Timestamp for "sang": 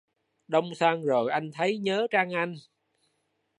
0.75-1.03